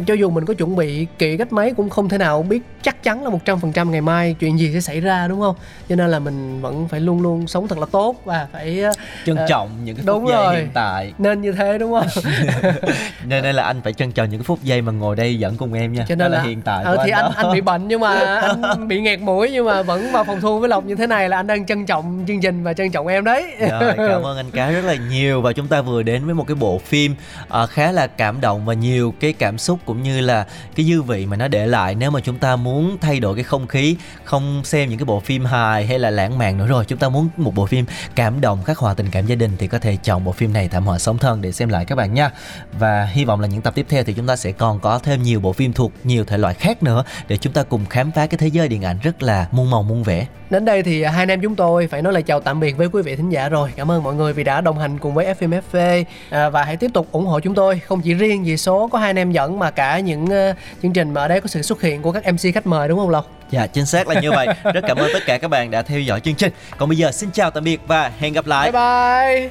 [0.07, 3.03] cho dù mình có chuẩn bị kỹ cách mấy cũng không thể nào biết chắc
[3.03, 5.57] chắn là 100% ngày mai chuyện gì sẽ xảy ra đúng không?
[5.89, 8.93] Cho nên là mình vẫn phải luôn luôn sống thật là tốt và phải ờ,
[9.27, 10.57] trân Ờ, trọng những cái đúng phút giây rồi.
[10.57, 12.07] hiện tại nên như thế đúng không?
[13.27, 15.57] nên đây là anh phải trân trọng những cái phút giây mà ngồi đây dẫn
[15.57, 17.43] cùng em nha Cho Đó nên là, là hiện tại ờ, thì anh, anh đó.
[17.49, 20.59] anh bị bệnh nhưng mà anh bị nghẹt mũi nhưng mà vẫn vào phòng thu
[20.59, 23.07] với Lộc như thế này là anh đang trân trọng chương trình và trân trọng
[23.07, 23.47] em đấy.
[23.71, 26.47] Rồi, cảm ơn anh Cá rất là nhiều và chúng ta vừa đến với một
[26.47, 27.15] cái bộ phim
[27.49, 31.03] ờ, khá là cảm động và nhiều cái cảm xúc cũng như là cái dư
[31.03, 33.97] vị mà nó để lại nếu mà chúng ta muốn thay đổi cái không khí
[34.25, 37.09] không xem những cái bộ phim hài hay là lãng mạn nữa rồi chúng ta
[37.09, 37.85] muốn một bộ phim
[38.15, 40.69] cảm động khắc họa tình cảm gia đình thì có thể chọn bộ phim này
[40.69, 42.31] thảm họa sống thân để xem lại các bạn nha.
[42.79, 45.23] Và hy vọng là những tập tiếp theo thì chúng ta sẽ còn có thêm
[45.23, 48.27] nhiều bộ phim thuộc nhiều thể loại khác nữa để chúng ta cùng khám phá
[48.27, 50.27] cái thế giới điện ảnh rất là muôn màu muôn vẻ.
[50.51, 52.89] Đến đây thì hai anh em chúng tôi phải nói lời chào tạm biệt với
[52.93, 53.71] quý vị thính giả rồi.
[53.77, 56.91] Cảm ơn mọi người vì đã đồng hành cùng với FMFV à, và hãy tiếp
[56.95, 57.81] tục ủng hộ chúng tôi.
[57.87, 60.57] Không chỉ riêng vì số có hai anh em dẫn mà mà cả những uh,
[60.83, 62.99] chương trình mà ở đây có sự xuất hiện của các MC khách mời đúng
[62.99, 63.31] không Lộc?
[63.51, 64.47] Dạ chính xác là như vậy.
[64.75, 66.53] Rất cảm ơn tất cả các bạn đã theo dõi chương trình.
[66.79, 68.73] Còn bây giờ xin chào tạm biệt và hẹn gặp lại.
[68.73, 69.51] Bye bye.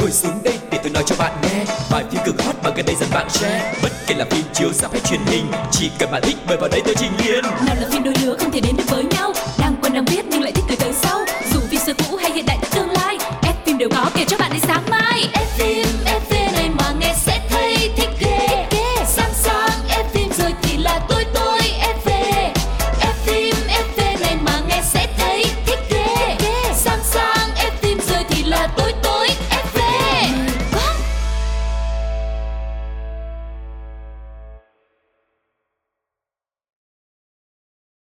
[0.00, 2.86] Ngồi xuống đây để tôi nói cho bạn nghe Bài phim cực hot mà gần
[2.86, 6.10] đây dần bạn share Bất kể là phim chiếu ra hay truyền hình Chỉ cần
[6.10, 8.60] bạn thích mời vào đây tôi trình liền Nào là phim đôi lứa không thể
[8.60, 11.18] đến được với nhau Đang quen đang biết nhưng lại thích từ tới sau
[11.52, 12.58] Dù phim xưa cũ hay hiện đại